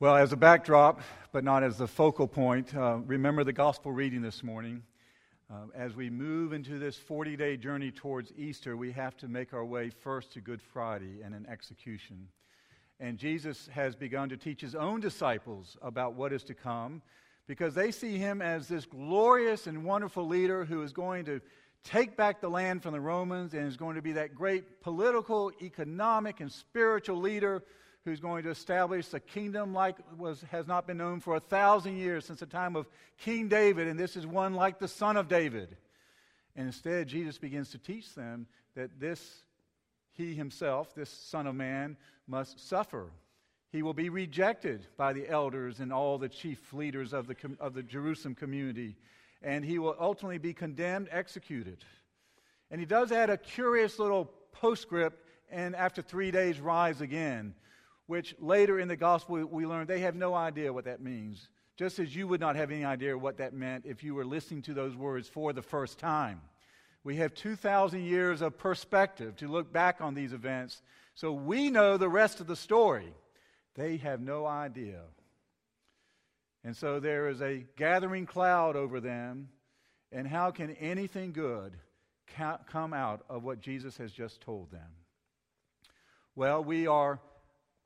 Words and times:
Well, 0.00 0.14
as 0.14 0.32
a 0.32 0.36
backdrop, 0.36 1.00
but 1.32 1.42
not 1.42 1.64
as 1.64 1.78
the 1.78 1.88
focal 1.88 2.28
point, 2.28 2.72
uh, 2.72 2.98
remember 3.04 3.42
the 3.42 3.52
gospel 3.52 3.90
reading 3.90 4.22
this 4.22 4.44
morning. 4.44 4.84
Uh, 5.50 5.62
as 5.74 5.96
we 5.96 6.08
move 6.08 6.52
into 6.52 6.78
this 6.78 6.96
40 6.96 7.36
day 7.36 7.56
journey 7.56 7.90
towards 7.90 8.32
Easter, 8.36 8.76
we 8.76 8.92
have 8.92 9.16
to 9.16 9.26
make 9.26 9.52
our 9.52 9.64
way 9.64 9.90
first 9.90 10.32
to 10.34 10.40
Good 10.40 10.62
Friday 10.62 11.22
and 11.24 11.34
an 11.34 11.48
execution. 11.50 12.28
And 13.00 13.18
Jesus 13.18 13.68
has 13.72 13.96
begun 13.96 14.28
to 14.28 14.36
teach 14.36 14.60
his 14.60 14.76
own 14.76 15.00
disciples 15.00 15.76
about 15.82 16.14
what 16.14 16.32
is 16.32 16.44
to 16.44 16.54
come 16.54 17.02
because 17.48 17.74
they 17.74 17.90
see 17.90 18.18
him 18.18 18.40
as 18.40 18.68
this 18.68 18.86
glorious 18.86 19.66
and 19.66 19.82
wonderful 19.84 20.28
leader 20.28 20.64
who 20.64 20.80
is 20.82 20.92
going 20.92 21.24
to 21.24 21.40
take 21.82 22.16
back 22.16 22.40
the 22.40 22.48
land 22.48 22.84
from 22.84 22.92
the 22.92 23.00
Romans 23.00 23.52
and 23.52 23.66
is 23.66 23.76
going 23.76 23.96
to 23.96 24.02
be 24.02 24.12
that 24.12 24.36
great 24.36 24.80
political, 24.80 25.50
economic, 25.60 26.38
and 26.38 26.52
spiritual 26.52 27.16
leader 27.16 27.64
who's 28.08 28.20
going 28.20 28.42
to 28.44 28.50
establish 28.50 29.12
a 29.12 29.20
kingdom 29.20 29.74
like 29.74 29.96
was, 30.16 30.42
has 30.50 30.66
not 30.66 30.86
been 30.86 30.96
known 30.96 31.20
for 31.20 31.36
a 31.36 31.40
thousand 31.40 31.98
years 31.98 32.24
since 32.24 32.40
the 32.40 32.46
time 32.46 32.74
of 32.74 32.88
King 33.18 33.48
David, 33.48 33.86
and 33.86 34.00
this 34.00 34.16
is 34.16 34.26
one 34.26 34.54
like 34.54 34.78
the 34.78 34.88
son 34.88 35.16
of 35.16 35.28
David. 35.28 35.76
And 36.56 36.66
instead, 36.66 37.06
Jesus 37.06 37.38
begins 37.38 37.70
to 37.70 37.78
teach 37.78 38.14
them 38.14 38.46
that 38.74 38.98
this, 38.98 39.42
he 40.12 40.34
himself, 40.34 40.94
this 40.94 41.10
Son 41.10 41.46
of 41.46 41.54
Man, 41.54 41.96
must 42.26 42.66
suffer. 42.68 43.12
He 43.70 43.82
will 43.82 43.94
be 43.94 44.08
rejected 44.08 44.86
by 44.96 45.12
the 45.12 45.28
elders 45.28 45.78
and 45.78 45.92
all 45.92 46.16
the 46.18 46.28
chief 46.28 46.72
leaders 46.72 47.12
of 47.12 47.26
the, 47.26 47.36
of 47.60 47.74
the 47.74 47.82
Jerusalem 47.82 48.34
community, 48.34 48.96
and 49.42 49.64
he 49.64 49.78
will 49.78 49.94
ultimately 50.00 50.38
be 50.38 50.54
condemned, 50.54 51.08
executed. 51.10 51.84
And 52.70 52.80
he 52.80 52.86
does 52.86 53.12
add 53.12 53.30
a 53.30 53.36
curious 53.36 53.98
little 53.98 54.30
postscript, 54.52 55.22
and 55.50 55.76
after 55.76 56.00
three 56.00 56.30
days, 56.30 56.58
rise 56.58 57.00
again 57.00 57.54
which 58.08 58.34
later 58.40 58.80
in 58.80 58.88
the 58.88 58.96
gospel 58.96 59.44
we 59.44 59.66
learn 59.66 59.86
they 59.86 60.00
have 60.00 60.16
no 60.16 60.34
idea 60.34 60.72
what 60.72 60.86
that 60.86 61.00
means. 61.00 61.48
Just 61.76 62.00
as 62.00 62.16
you 62.16 62.26
would 62.26 62.40
not 62.40 62.56
have 62.56 62.72
any 62.72 62.84
idea 62.84 63.16
what 63.16 63.36
that 63.36 63.54
meant 63.54 63.86
if 63.86 64.02
you 64.02 64.14
were 64.14 64.24
listening 64.24 64.62
to 64.62 64.74
those 64.74 64.96
words 64.96 65.28
for 65.28 65.52
the 65.52 65.62
first 65.62 65.98
time. 65.98 66.40
We 67.04 67.16
have 67.16 67.34
2,000 67.34 68.02
years 68.02 68.42
of 68.42 68.58
perspective 68.58 69.36
to 69.36 69.46
look 69.46 69.72
back 69.72 70.00
on 70.00 70.14
these 70.14 70.32
events, 70.32 70.82
so 71.14 71.32
we 71.32 71.70
know 71.70 71.96
the 71.96 72.08
rest 72.08 72.40
of 72.40 72.48
the 72.48 72.56
story. 72.56 73.12
They 73.76 73.98
have 73.98 74.20
no 74.20 74.44
idea. 74.44 75.02
And 76.64 76.76
so 76.76 76.98
there 76.98 77.28
is 77.28 77.40
a 77.40 77.64
gathering 77.76 78.26
cloud 78.26 78.74
over 78.74 79.00
them, 79.00 79.50
and 80.10 80.26
how 80.26 80.50
can 80.50 80.72
anything 80.76 81.32
good 81.32 81.76
come 82.66 82.92
out 82.92 83.24
of 83.28 83.44
what 83.44 83.60
Jesus 83.60 83.96
has 83.98 84.10
just 84.10 84.40
told 84.40 84.72
them? 84.72 84.90
Well, 86.34 86.64
we 86.64 86.88
are 86.88 87.20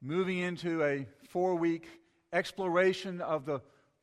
moving 0.02 0.38
into 0.38 0.82
a 0.82 1.06
four 1.28 1.54
week 1.54 1.88
exploration 2.32 3.20
of 3.20 3.46
the 3.46 3.60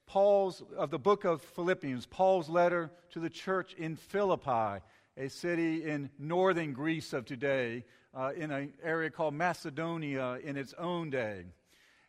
Paul's 0.08 0.64
of 0.78 0.89
the 0.89 0.97
book 0.97 1.25
of 1.25 1.42
Philippians, 1.42 2.05
Paul's 2.05 2.50
letter 2.50 2.89
to 3.11 3.19
the 3.19 3.30
church 3.30 3.73
in 3.73 3.95
Philippi, 3.95 4.81
a 5.17 5.27
city 5.27 5.83
in 5.83 6.09
northern 6.17 6.73
Greece 6.73 7.14
of 7.14 7.25
today, 7.25 7.83
uh, 8.16 8.31
in 8.36 8.50
an 8.50 8.73
area 8.81 9.09
called 9.09 9.33
Macedonia 9.33 10.39
in 10.44 10.58
its 10.58 10.73
own 10.80 11.09
day. 11.09 11.45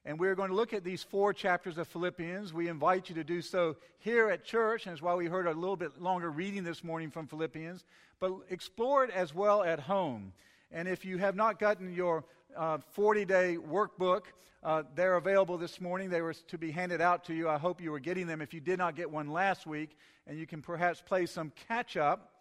And 0.06 0.18
we're 0.18 0.34
going 0.34 0.48
to 0.48 0.56
look 0.56 0.72
at 0.72 0.82
these 0.82 1.02
four 1.02 1.34
chapters 1.34 1.76
of 1.76 1.86
Philippians. 1.88 2.54
We 2.54 2.68
invite 2.68 3.10
you 3.10 3.16
to 3.16 3.24
do 3.24 3.42
so 3.42 3.76
here 3.98 4.30
at 4.30 4.44
church, 4.44 4.86
and 4.86 4.94
that's 4.94 5.02
why 5.02 5.14
we 5.14 5.26
heard 5.26 5.46
a 5.46 5.52
little 5.52 5.76
bit 5.76 6.00
longer 6.00 6.30
reading 6.30 6.64
this 6.64 6.82
morning 6.82 7.10
from 7.10 7.26
Philippians, 7.26 7.84
but 8.18 8.32
explore 8.48 9.04
it 9.04 9.10
as 9.10 9.34
well 9.34 9.62
at 9.62 9.80
home. 9.80 10.32
And 10.72 10.88
if 10.88 11.04
you 11.04 11.18
have 11.18 11.36
not 11.36 11.58
gotten 11.58 11.92
your 11.92 12.24
40 12.54 13.20
uh, 13.20 13.24
day 13.24 13.56
workbook. 13.56 14.22
Uh, 14.62 14.82
they're 14.94 15.16
available 15.16 15.56
this 15.56 15.80
morning. 15.80 16.10
They 16.10 16.20
were 16.20 16.34
to 16.34 16.58
be 16.58 16.70
handed 16.70 17.00
out 17.00 17.24
to 17.24 17.34
you. 17.34 17.48
I 17.48 17.58
hope 17.58 17.80
you 17.80 17.90
were 17.90 18.00
getting 18.00 18.26
them 18.26 18.42
if 18.42 18.52
you 18.52 18.60
did 18.60 18.78
not 18.78 18.94
get 18.94 19.10
one 19.10 19.30
last 19.30 19.66
week, 19.66 19.96
and 20.26 20.38
you 20.38 20.46
can 20.46 20.60
perhaps 20.60 21.00
play 21.00 21.26
some 21.26 21.52
catch 21.68 21.96
up. 21.96 22.32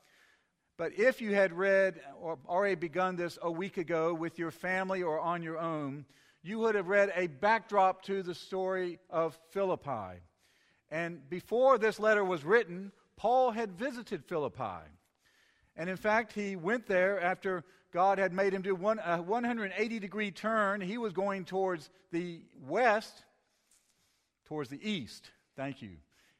But 0.78 0.98
if 0.98 1.22
you 1.22 1.34
had 1.34 1.54
read 1.54 2.00
or 2.22 2.38
already 2.48 2.76
begun 2.76 3.16
this 3.16 3.38
a 3.42 3.52
week 3.52 3.78
ago 3.78 4.14
with 4.14 4.40
your 4.40 4.52
family 4.52 5.04
or 5.04 5.20
on 5.20 5.44
your 5.44 5.58
own, 5.58 6.06
you 6.42 6.60
would 6.60 6.76
have 6.76 6.88
read 6.88 7.12
a 7.16 7.28
backdrop 7.28 8.04
to 8.04 8.24
the 8.24 8.36
story 8.36 9.00
of 9.10 9.38
Philippi. 9.52 10.22
And 10.90 11.30
before 11.30 11.78
this 11.78 12.00
letter 12.00 12.24
was 12.24 12.44
written, 12.44 12.92
Paul 13.18 13.52
had 13.52 13.78
visited 13.78 14.24
Philippi. 14.26 14.86
And 15.80 15.90
in 15.90 15.96
fact, 15.96 16.34
he 16.34 16.58
went 16.58 16.88
there 16.88 17.22
after 17.22 17.64
God 17.94 18.18
had 18.18 18.34
made 18.34 18.54
him 18.54 18.62
do 18.62 18.76
one, 18.76 19.00
a 19.00 19.22
180 19.22 20.00
degree 20.00 20.30
turn. 20.30 20.82
He 20.82 20.98
was 20.98 21.14
going 21.14 21.46
towards 21.46 21.90
the 22.12 22.42
west, 22.68 23.24
towards 24.46 24.70
the 24.70 24.90
east. 24.90 25.32
Thank 25.56 25.82
you. 25.82 25.92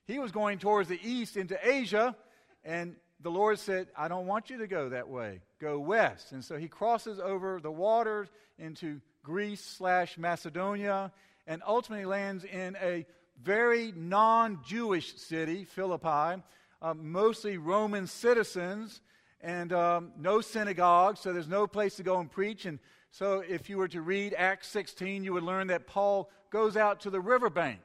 He 0.04 0.20
was 0.20 0.34
going 0.34 0.60
towards 0.60 0.90
the 0.90 1.00
east 1.02 1.38
into 1.38 1.58
Asia, 1.66 2.18
and 2.66 2.98
the 3.22 3.32
Lord 3.32 3.60
said, 3.60 3.88
I 3.96 4.10
don't 4.10 4.28
want 4.28 4.50
you 4.50 4.58
to 4.58 4.68
go 4.68 4.90
that 4.90 5.08
way. 5.08 5.40
Go 5.62 5.80
west. 5.80 6.34
And 6.34 6.44
so 6.44 6.58
he 6.58 6.68
crosses 6.68 7.18
over 7.18 7.62
the 7.62 7.72
waters 7.72 8.28
into 8.58 9.00
Greece 9.24 9.64
slash 9.64 10.18
Macedonia 10.18 11.14
and 11.48 11.64
ultimately 11.66 12.06
lands 12.06 12.44
in 12.44 12.76
a 12.82 13.06
very 13.42 13.94
non 13.96 14.60
Jewish 14.66 15.16
city, 15.16 15.64
Philippi, 15.64 16.44
uh, 16.82 16.94
mostly 16.94 17.58
Roman 17.58 18.06
citizens 18.06 19.00
and 19.42 19.72
um, 19.72 20.12
no 20.18 20.42
synagogue, 20.42 21.18
so 21.18 21.32
there's 21.32 21.48
no 21.48 21.68
place 21.68 21.96
to 21.96 22.04
go 22.04 22.20
and 22.20 22.30
preach. 22.30 22.66
And 22.66 22.80
so, 23.12 23.40
if 23.40 23.70
you 23.70 23.78
were 23.78 23.88
to 23.90 24.02
read 24.02 24.36
Acts 24.38 24.68
16, 24.70 25.24
you 25.24 25.34
would 25.34 25.44
learn 25.44 25.68
that 25.68 25.88
Paul 25.88 26.30
goes 26.52 26.76
out 26.78 27.02
to 27.02 27.10
the 27.10 27.22
riverbank, 27.22 27.82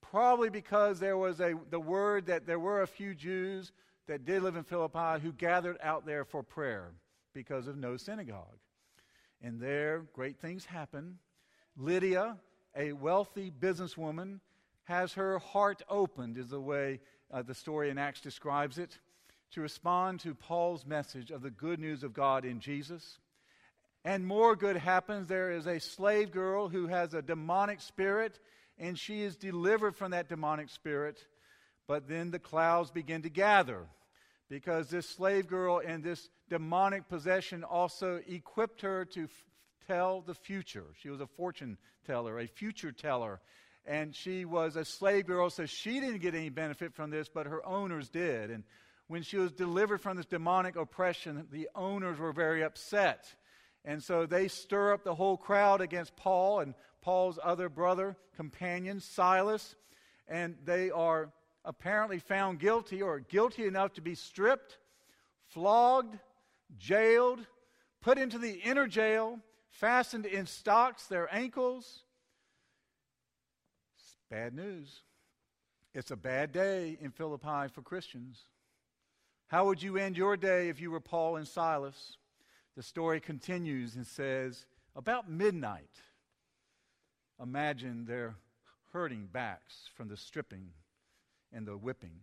probably 0.00 0.50
because 0.50 0.98
there 0.98 1.16
was 1.16 1.40
a, 1.40 1.54
the 1.70 1.80
word 1.80 2.26
that 2.26 2.46
there 2.46 2.58
were 2.58 2.82
a 2.82 2.86
few 2.86 3.14
Jews 3.14 3.72
that 4.08 4.24
did 4.24 4.42
live 4.42 4.56
in 4.56 4.64
Philippi 4.64 5.20
who 5.22 5.32
gathered 5.32 5.76
out 5.82 6.06
there 6.06 6.24
for 6.24 6.42
prayer 6.42 6.92
because 7.34 7.66
of 7.66 7.76
no 7.76 7.96
synagogue. 7.96 8.58
And 9.42 9.60
there, 9.60 10.04
great 10.14 10.38
things 10.38 10.64
happen. 10.64 11.18
Lydia, 11.76 12.38
a 12.74 12.92
wealthy 12.92 13.50
businesswoman, 13.50 14.40
has 14.84 15.12
her 15.14 15.38
heart 15.38 15.82
opened, 15.88 16.38
is 16.38 16.48
the 16.48 16.60
way 16.60 17.00
uh, 17.30 17.42
the 17.42 17.54
story 17.54 17.90
in 17.90 17.98
Acts 17.98 18.20
describes 18.20 18.78
it 18.78 18.98
to 19.52 19.60
respond 19.60 20.20
to 20.20 20.34
Paul's 20.34 20.84
message 20.84 21.30
of 21.30 21.42
the 21.42 21.50
good 21.50 21.78
news 21.78 22.02
of 22.02 22.12
God 22.12 22.44
in 22.44 22.60
Jesus. 22.60 23.18
And 24.04 24.26
more 24.26 24.54
good 24.54 24.76
happens. 24.76 25.28
There 25.28 25.50
is 25.50 25.66
a 25.66 25.80
slave 25.80 26.30
girl 26.30 26.68
who 26.68 26.86
has 26.86 27.14
a 27.14 27.22
demonic 27.22 27.80
spirit, 27.80 28.38
and 28.78 28.98
she 28.98 29.22
is 29.22 29.36
delivered 29.36 29.96
from 29.96 30.12
that 30.12 30.28
demonic 30.28 30.68
spirit. 30.70 31.24
But 31.88 32.08
then 32.08 32.30
the 32.30 32.38
clouds 32.38 32.90
begin 32.90 33.22
to 33.22 33.30
gather 33.30 33.86
because 34.48 34.88
this 34.88 35.08
slave 35.08 35.48
girl 35.48 35.80
and 35.84 36.02
this 36.02 36.28
demonic 36.48 37.08
possession 37.08 37.64
also 37.64 38.20
equipped 38.28 38.82
her 38.82 39.04
to 39.06 39.24
f- 39.24 39.30
tell 39.86 40.20
the 40.20 40.34
future. 40.34 40.84
She 41.00 41.08
was 41.08 41.20
a 41.20 41.26
fortune 41.26 41.78
teller, 42.06 42.38
a 42.38 42.46
future 42.46 42.92
teller. 42.92 43.40
And 43.84 44.14
she 44.14 44.44
was 44.44 44.74
a 44.74 44.84
slave 44.84 45.26
girl, 45.26 45.48
so 45.48 45.66
she 45.66 46.00
didn't 46.00 46.18
get 46.18 46.34
any 46.34 46.48
benefit 46.48 46.94
from 46.94 47.10
this, 47.10 47.28
but 47.28 47.46
her 47.46 47.64
owners 47.64 48.08
did. 48.08 48.50
And 48.50 48.64
when 49.08 49.22
she 49.22 49.36
was 49.36 49.52
delivered 49.52 50.00
from 50.00 50.16
this 50.16 50.26
demonic 50.26 50.76
oppression, 50.76 51.46
the 51.50 51.68
owners 51.74 52.18
were 52.18 52.32
very 52.32 52.62
upset. 52.62 53.34
And 53.84 54.02
so 54.02 54.26
they 54.26 54.48
stir 54.48 54.92
up 54.92 55.04
the 55.04 55.14
whole 55.14 55.36
crowd 55.36 55.80
against 55.80 56.16
Paul 56.16 56.60
and 56.60 56.74
Paul's 57.02 57.38
other 57.42 57.68
brother, 57.68 58.16
companion, 58.34 58.98
Silas. 59.00 59.76
And 60.26 60.56
they 60.64 60.90
are 60.90 61.32
apparently 61.64 62.18
found 62.18 62.58
guilty 62.58 63.00
or 63.00 63.20
guilty 63.20 63.66
enough 63.66 63.92
to 63.94 64.00
be 64.00 64.16
stripped, 64.16 64.78
flogged, 65.46 66.18
jailed, 66.76 67.46
put 68.02 68.18
into 68.18 68.38
the 68.38 68.54
inner 68.54 68.88
jail, 68.88 69.38
fastened 69.68 70.26
in 70.26 70.46
stocks 70.46 71.06
their 71.06 71.32
ankles. 71.32 72.02
It's 73.96 74.16
bad 74.28 74.52
news. 74.52 75.02
It's 75.94 76.10
a 76.10 76.16
bad 76.16 76.50
day 76.50 76.98
in 77.00 77.12
Philippi 77.12 77.68
for 77.72 77.82
Christians. 77.82 78.42
How 79.48 79.66
would 79.66 79.82
you 79.82 79.96
end 79.96 80.16
your 80.16 80.36
day 80.36 80.68
if 80.68 80.80
you 80.80 80.90
were 80.90 81.00
Paul 81.00 81.36
and 81.36 81.46
Silas? 81.46 82.16
The 82.76 82.82
story 82.82 83.20
continues 83.20 83.94
and 83.94 84.06
says, 84.06 84.66
About 84.94 85.30
midnight, 85.30 85.90
imagine 87.40 88.04
their 88.04 88.36
hurting 88.92 89.28
backs 89.32 89.88
from 89.94 90.08
the 90.08 90.16
stripping 90.16 90.70
and 91.52 91.66
the 91.66 91.76
whipping, 91.76 92.20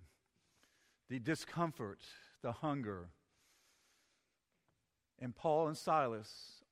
the 1.09 1.19
discomfort, 1.19 1.99
the 2.41 2.51
hunger. 2.51 3.09
And 5.19 5.33
Paul 5.33 5.67
and 5.67 5.77
Silas 5.77 6.63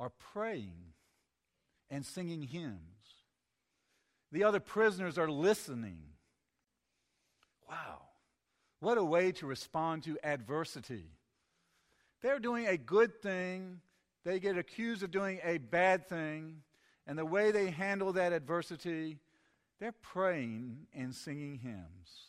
are 0.00 0.10
praying 0.10 0.94
and 1.88 2.04
singing 2.04 2.42
hymns. 2.42 2.80
The 4.32 4.44
other 4.44 4.60
prisoners 4.60 5.18
are 5.18 5.30
listening. 5.30 6.00
Wow. 7.68 8.00
What 8.82 8.98
a 8.98 9.04
way 9.04 9.30
to 9.30 9.46
respond 9.46 10.02
to 10.02 10.18
adversity. 10.24 11.04
They're 12.20 12.40
doing 12.40 12.66
a 12.66 12.76
good 12.76 13.22
thing, 13.22 13.80
they 14.24 14.40
get 14.40 14.58
accused 14.58 15.04
of 15.04 15.12
doing 15.12 15.38
a 15.44 15.58
bad 15.58 16.08
thing, 16.08 16.62
and 17.06 17.16
the 17.16 17.24
way 17.24 17.52
they 17.52 17.70
handle 17.70 18.12
that 18.14 18.32
adversity, 18.32 19.18
they're 19.78 19.92
praying 19.92 20.88
and 20.92 21.14
singing 21.14 21.60
hymns. 21.62 22.26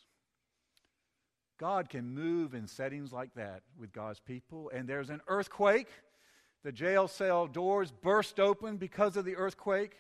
God 1.58 1.90
can 1.90 2.14
move 2.14 2.54
in 2.54 2.68
settings 2.68 3.12
like 3.12 3.34
that 3.34 3.64
with 3.76 3.92
God's 3.92 4.20
people. 4.20 4.70
And 4.72 4.88
there's 4.88 5.10
an 5.10 5.22
earthquake. 5.28 5.88
The 6.64 6.72
jail 6.72 7.08
cell 7.08 7.48
doors 7.48 7.92
burst 7.92 8.40
open 8.40 8.78
because 8.78 9.18
of 9.18 9.26
the 9.26 9.38
earthquake. 9.38 9.96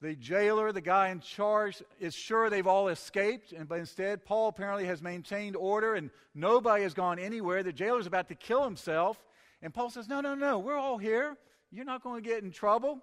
The 0.00 0.16
jailer, 0.16 0.72
the 0.72 0.80
guy 0.80 1.10
in 1.10 1.20
charge, 1.20 1.82
is 1.98 2.14
sure 2.14 2.48
they've 2.48 2.66
all 2.66 2.88
escaped, 2.88 3.52
and, 3.52 3.68
but 3.68 3.78
instead, 3.78 4.24
Paul 4.24 4.48
apparently 4.48 4.86
has 4.86 5.02
maintained 5.02 5.56
order 5.56 5.94
and 5.94 6.10
nobody 6.34 6.84
has 6.84 6.94
gone 6.94 7.18
anywhere. 7.18 7.62
The 7.62 7.72
jailer's 7.72 8.06
about 8.06 8.28
to 8.28 8.34
kill 8.34 8.64
himself, 8.64 9.22
and 9.60 9.74
Paul 9.74 9.90
says, 9.90 10.08
No, 10.08 10.22
no, 10.22 10.34
no, 10.34 10.58
we're 10.58 10.78
all 10.78 10.96
here. 10.96 11.36
You're 11.70 11.84
not 11.84 12.02
going 12.02 12.22
to 12.22 12.28
get 12.28 12.42
in 12.42 12.50
trouble. 12.50 13.02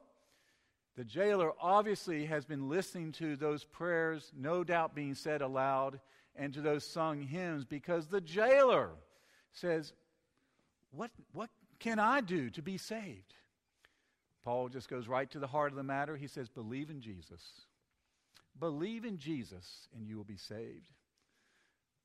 The 0.96 1.06
jailer 1.06 1.52
obviously 1.62 2.26
has 2.26 2.46
been 2.46 2.68
listening 2.68 3.12
to 3.14 3.36
those 3.36 3.64
prayers, 3.64 4.32
no 4.36 4.64
doubt 4.64 4.96
being 4.96 5.14
said 5.14 5.44
aloud, 5.44 6.00
and 6.36 6.52
to 6.56 6.62
those 6.62 6.84
sung 6.84 7.22
hymns 7.22 7.64
because 7.64 8.08
the 8.08 8.22
jailer 8.22 8.90
says, 9.52 9.94
What, 10.90 11.12
what 11.32 11.52
can 11.78 12.00
I 12.00 12.22
do 12.22 12.50
to 12.50 12.64
be 12.64 12.80
saved? 12.80 13.36
Paul 14.48 14.70
just 14.70 14.88
goes 14.88 15.10
right 15.10 15.30
to 15.32 15.40
the 15.40 15.48
heart 15.48 15.74
of 15.74 15.76
the 15.76 15.84
matter. 15.84 16.16
He 16.16 16.28
says, 16.28 16.48
Believe 16.48 16.90
in 16.90 17.02
Jesus. 17.02 17.44
Believe 18.58 19.04
in 19.04 19.18
Jesus, 19.18 19.90
and 19.94 20.08
you 20.08 20.16
will 20.16 20.24
be 20.24 20.38
saved. 20.38 20.88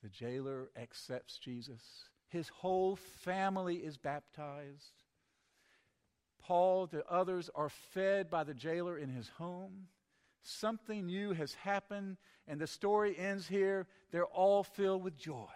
The 0.02 0.08
jailer 0.08 0.68
accepts 0.76 1.38
Jesus. 1.38 1.80
His 2.26 2.48
whole 2.48 2.96
family 2.96 3.76
is 3.76 3.96
baptized. 3.96 4.90
Paul, 6.42 6.88
the 6.88 7.06
others 7.08 7.48
are 7.54 7.68
fed 7.68 8.28
by 8.28 8.42
the 8.42 8.54
jailer 8.54 8.98
in 8.98 9.08
his 9.08 9.28
home. 9.38 9.86
Something 10.42 11.06
new 11.06 11.34
has 11.34 11.54
happened, 11.54 12.16
and 12.48 12.60
the 12.60 12.66
story 12.66 13.16
ends 13.16 13.46
here. 13.46 13.86
They're 14.10 14.24
all 14.24 14.64
filled 14.64 15.04
with 15.04 15.16
joy 15.16 15.46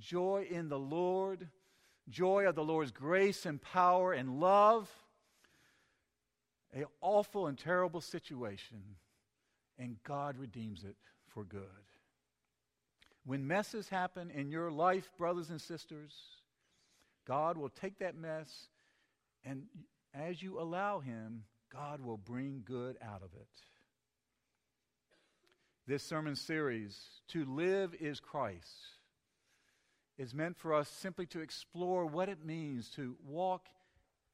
joy 0.00 0.48
in 0.50 0.68
the 0.68 0.80
Lord, 0.80 1.48
joy 2.08 2.48
of 2.48 2.56
the 2.56 2.64
Lord's 2.64 2.90
grace 2.90 3.46
and 3.46 3.62
power 3.62 4.12
and 4.12 4.40
love. 4.40 4.90
An 6.76 6.84
awful 7.00 7.46
and 7.46 7.58
terrible 7.58 8.00
situation, 8.00 8.82
and 9.78 9.96
God 10.04 10.36
redeems 10.36 10.84
it 10.84 10.96
for 11.26 11.42
good. 11.42 11.62
When 13.24 13.48
messes 13.48 13.88
happen 13.88 14.30
in 14.30 14.50
your 14.50 14.70
life, 14.70 15.10
brothers 15.18 15.50
and 15.50 15.60
sisters, 15.60 16.12
God 17.26 17.56
will 17.56 17.70
take 17.70 17.98
that 17.98 18.14
mess, 18.16 18.68
and 19.44 19.64
as 20.14 20.40
you 20.40 20.60
allow 20.60 21.00
Him, 21.00 21.42
God 21.72 22.00
will 22.00 22.18
bring 22.18 22.62
good 22.64 22.96
out 23.02 23.22
of 23.22 23.32
it 23.34 23.48
this 25.86 26.02
sermon 26.02 26.34
series, 26.34 26.98
To 27.28 27.44
Live 27.44 27.94
is 28.00 28.18
Christ, 28.18 28.88
is 30.18 30.34
meant 30.34 30.56
for 30.56 30.74
us 30.74 30.88
simply 30.88 31.26
to 31.26 31.40
explore 31.40 32.06
what 32.06 32.28
it 32.28 32.44
means 32.44 32.90
to 32.90 33.16
walk 33.24 33.66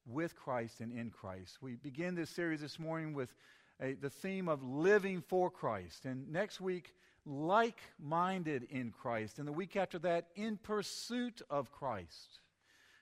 with 0.07 0.37
Christ 0.37 0.81
and 0.81 0.93
in 0.93 1.11
Christ. 1.11 1.59
We 1.61 1.77
begin 1.77 2.15
this 2.15 2.31
series 2.31 2.61
this 2.61 2.79
morning 2.79 3.15
with 3.15 3.35
a, 3.81 3.95
the 3.95 4.11
theme 4.11 4.49
of 4.49 4.63
living 4.63 5.21
for 5.21 5.51
Christ. 5.51 6.05
And 6.05 6.31
next 6.31 6.61
week, 6.61 6.95
like 7.25 7.81
minded 8.01 8.67
in 8.71 8.91
Christ. 8.91 9.39
And 9.39 9.47
the 9.47 9.53
week 9.53 9.77
after 9.77 9.99
that, 10.01 10.27
in 10.35 10.57
pursuit 10.57 11.43
of 11.49 11.71
Christ. 11.71 12.41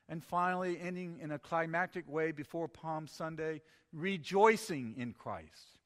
And 0.09 0.23
finally, 0.23 0.79
ending 0.81 1.19
in 1.21 1.33
a 1.33 1.39
climactic 1.39 2.09
way 2.09 2.33
before 2.33 2.69
Palm 2.69 3.07
Sunday, 3.07 3.63
rejoicing 3.93 4.95
in 4.97 5.13
Christ. 5.13 5.79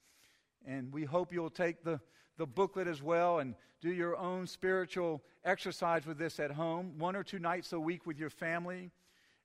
And 0.67 0.93
we 0.93 1.05
hope 1.05 1.33
you'll 1.33 1.51
take 1.51 1.85
the 1.85 2.01
the 2.37 2.47
booklet 2.47 2.87
as 2.87 3.03
well 3.03 3.39
and 3.39 3.55
do 3.81 3.93
your 3.93 4.17
own 4.17 4.47
spiritual 4.47 5.23
exercise 5.45 6.07
with 6.07 6.19
this 6.19 6.41
at 6.41 6.51
home, 6.51 6.99
one 6.99 7.15
or 7.17 7.23
two 7.23 7.39
nights 7.39 7.73
a 7.73 7.79
week 7.79 8.07
with 8.07 8.19
your 8.19 8.31
family, 8.31 8.91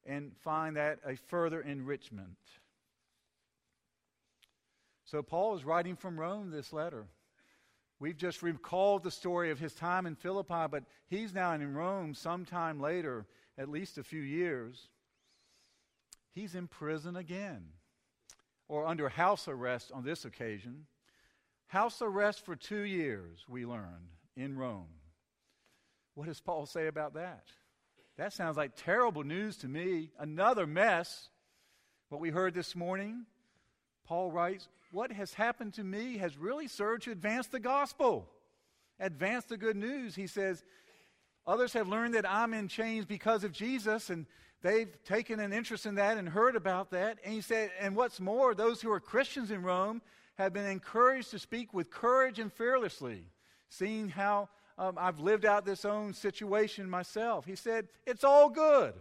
and 0.10 0.36
find 0.44 0.76
that 0.76 1.00
a 1.06 1.16
further 1.16 1.62
enrichment. 1.62 2.38
So, 5.06 5.22
Paul 5.22 5.56
is 5.56 5.64
writing 5.64 5.96
from 5.96 6.20
Rome 6.20 6.50
this 6.50 6.74
letter. 6.74 7.06
We've 8.00 8.18
just 8.18 8.42
recalled 8.42 9.04
the 9.04 9.12
story 9.12 9.52
of 9.52 9.60
his 9.60 9.74
time 9.74 10.06
in 10.06 10.16
Philippi, 10.16 10.66
but 10.72 10.84
he's 11.08 11.34
now 11.34 11.54
in 11.54 11.74
Rome 11.74 12.16
sometime 12.16 12.80
later, 12.80 13.28
at 13.58 13.70
least 13.70 13.98
a 13.98 14.04
few 14.04 14.22
years. 14.22 14.88
He's 16.32 16.56
in 16.56 16.68
prison 16.68 17.16
again, 17.16 17.66
or 18.68 18.88
under 18.88 19.10
house 19.10 19.48
arrest 19.48 19.92
on 19.94 20.04
this 20.04 20.26
occasion. 20.26 20.86
House 21.68 22.02
arrest 22.02 22.46
for 22.46 22.56
two 22.56 22.82
years, 22.82 23.46
we 23.48 23.66
learn, 23.66 24.10
in 24.36 24.58
Rome. 24.58 24.88
What 26.16 26.28
does 26.28 26.40
Paul 26.40 26.66
say 26.66 26.88
about 26.88 27.14
that? 27.14 27.44
That 28.20 28.34
sounds 28.34 28.58
like 28.58 28.74
terrible 28.76 29.24
news 29.24 29.56
to 29.60 29.70
me. 29.70 30.10
Another 30.20 30.68
mess. 30.68 31.30
What 32.10 32.20
we 32.20 32.32
heard 32.32 32.54
this 32.54 32.76
morning, 32.76 33.26
Paul 34.06 34.30
writes, 34.30 34.68
What 34.92 35.14
has 35.14 35.34
happened 35.34 35.76
to 35.76 35.86
me 35.86 36.18
has 36.18 36.38
really 36.38 36.68
served 36.68 37.04
to 37.04 37.12
advance 37.12 37.48
the 37.48 37.62
gospel, 37.62 38.28
advance 39.00 39.46
the 39.46 39.56
good 39.56 39.78
news. 39.78 40.16
He 40.16 40.28
says, 40.28 40.66
Others 41.48 41.72
have 41.72 41.88
learned 41.88 42.14
that 42.16 42.30
I'm 42.30 42.54
in 42.54 42.68
chains 42.68 43.06
because 43.06 43.46
of 43.46 43.54
Jesus, 43.54 44.10
and 44.10 44.26
they've 44.64 45.02
taken 45.06 45.40
an 45.40 45.54
interest 45.54 45.86
in 45.86 45.96
that 45.96 46.18
and 46.18 46.28
heard 46.28 46.58
about 46.58 46.92
that. 46.92 47.20
And 47.24 47.34
he 47.34 47.40
said, 47.40 47.72
And 47.80 47.96
what's 47.96 48.20
more, 48.20 48.54
those 48.54 48.82
who 48.82 48.92
are 48.92 49.00
Christians 49.00 49.50
in 49.50 49.64
Rome 49.64 50.02
have 50.36 50.52
been 50.52 50.66
encouraged 50.66 51.32
to 51.32 51.40
speak 51.40 51.74
with 51.74 51.90
courage 51.90 52.38
and 52.38 52.52
fearlessly, 52.52 53.24
seeing 53.70 54.10
how 54.10 54.50
um, 54.80 54.98
I've 54.98 55.20
lived 55.20 55.46
out 55.46 55.66
this 55.66 55.84
own 55.84 56.14
situation 56.14 56.90
myself. 56.90 57.46
He 57.46 57.56
said, 57.56 57.90
It's 58.08 58.24
all 58.24 58.50
good. 58.50 58.94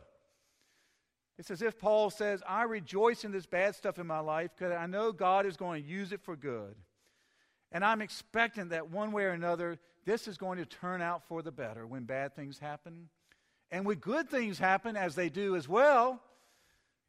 It's 1.38 1.52
as 1.52 1.62
if 1.62 1.78
Paul 1.78 2.10
says, 2.10 2.42
I 2.46 2.64
rejoice 2.64 3.24
in 3.24 3.30
this 3.30 3.46
bad 3.46 3.76
stuff 3.76 4.00
in 4.00 4.06
my 4.08 4.18
life 4.18 4.50
because 4.58 4.74
I 4.74 4.86
know 4.86 5.12
God 5.12 5.46
is 5.46 5.56
going 5.56 5.80
to 5.84 5.88
use 5.88 6.10
it 6.10 6.20
for 6.20 6.34
good. 6.34 6.74
And 7.70 7.84
I'm 7.84 8.02
expecting 8.02 8.70
that 8.70 8.90
one 8.90 9.12
way 9.12 9.22
or 9.22 9.30
another, 9.30 9.78
this 10.04 10.26
is 10.26 10.36
going 10.36 10.58
to 10.58 10.66
turn 10.66 11.00
out 11.00 11.22
for 11.28 11.42
the 11.42 11.52
better 11.52 11.86
when 11.86 12.04
bad 12.04 12.34
things 12.34 12.58
happen. 12.58 13.08
And 13.70 13.86
when 13.86 13.98
good 13.98 14.28
things 14.28 14.58
happen, 14.58 14.96
as 14.96 15.14
they 15.14 15.28
do 15.28 15.54
as 15.54 15.68
well, 15.68 16.20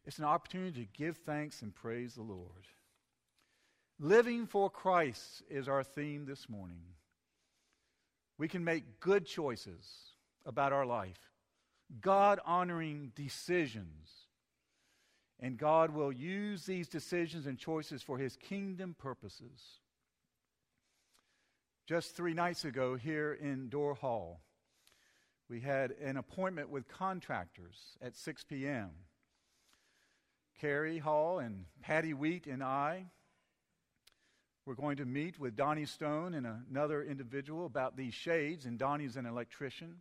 it's 0.05 0.19
an 0.19 0.25
opportunity 0.25 0.85
to 0.85 0.91
give 0.93 1.17
thanks 1.17 1.63
and 1.63 1.73
praise 1.73 2.13
the 2.13 2.21
Lord. 2.21 2.67
Living 3.99 4.45
for 4.45 4.69
Christ 4.69 5.41
is 5.49 5.67
our 5.67 5.83
theme 5.83 6.25
this 6.27 6.47
morning. 6.47 6.83
We 8.39 8.47
can 8.47 8.63
make 8.63 9.01
good 9.01 9.25
choices 9.25 9.85
about 10.45 10.73
our 10.73 10.85
life, 10.85 11.19
God 12.01 12.39
honoring 12.45 13.11
decisions. 13.13 14.09
And 15.41 15.57
God 15.57 15.91
will 15.91 16.11
use 16.11 16.65
these 16.65 16.89
decisions 16.89 17.45
and 17.45 17.57
choices 17.57 18.01
for 18.01 18.17
his 18.17 18.35
kingdom 18.35 18.95
purposes. 18.97 19.79
Just 21.85 22.15
three 22.15 22.33
nights 22.33 22.65
ago, 22.65 22.95
here 22.95 23.33
in 23.33 23.69
Door 23.69 23.95
Hall, 23.95 24.41
we 25.49 25.61
had 25.61 25.91
an 25.91 26.17
appointment 26.17 26.69
with 26.69 26.87
contractors 26.87 27.97
at 28.01 28.15
6 28.15 28.43
p.m. 28.43 28.89
Carrie 30.59 30.99
Hall 30.99 31.39
and 31.39 31.65
Patty 31.81 32.13
Wheat 32.13 32.47
and 32.47 32.61
I 32.61 33.05
we're 34.69 34.75
going 34.75 34.97
to 34.97 35.05
meet 35.05 35.39
with 35.39 35.55
Donnie 35.55 35.87
Stone 35.87 36.35
and 36.35 36.45
another 36.69 37.01
individual 37.01 37.65
about 37.65 37.97
these 37.97 38.13
shades, 38.13 38.65
and 38.65 38.77
Donnie's 38.77 39.17
an 39.17 39.25
electrician. 39.25 39.95